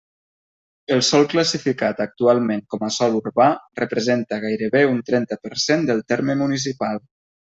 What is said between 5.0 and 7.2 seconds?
trenta per cent del terme municipal.